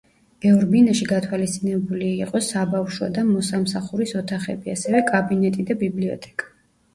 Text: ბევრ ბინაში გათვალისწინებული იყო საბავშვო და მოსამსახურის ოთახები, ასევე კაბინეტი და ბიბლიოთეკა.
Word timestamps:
ბევრ 0.43 0.63
ბინაში 0.69 1.07
გათვალისწინებული 1.09 2.07
იყო 2.27 2.41
საბავშვო 2.45 3.09
და 3.19 3.25
მოსამსახურის 3.27 4.15
ოთახები, 4.23 4.75
ასევე 4.79 5.03
კაბინეტი 5.13 5.67
და 5.69 5.79
ბიბლიოთეკა. 5.85 6.51